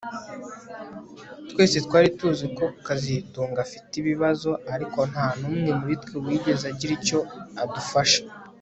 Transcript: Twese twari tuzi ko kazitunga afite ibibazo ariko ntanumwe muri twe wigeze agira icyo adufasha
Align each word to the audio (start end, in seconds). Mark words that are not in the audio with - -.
Twese 1.49 1.77
twari 1.85 2.07
tuzi 2.17 2.47
ko 2.57 2.65
kazitunga 2.85 3.57
afite 3.65 3.91
ibibazo 4.01 4.49
ariko 4.73 4.99
ntanumwe 5.11 5.69
muri 5.79 5.95
twe 6.03 6.15
wigeze 6.25 6.63
agira 6.71 6.93
icyo 6.99 7.19
adufasha 7.63 8.21